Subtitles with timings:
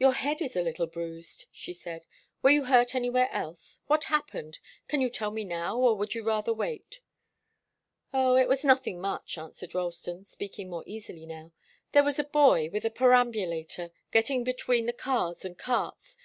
[0.00, 2.04] "Your head is a little bruised," she said.
[2.42, 3.80] "Were you hurt anywhere else?
[3.86, 4.58] What happened?
[4.88, 7.00] Can you tell me now, or would you rather wait?"
[8.12, 11.52] "Oh, it was nothing much," answered Ralston, speaking more easily now.
[11.92, 16.14] "There was a boy, with a perambulator, getting between the cars and carts.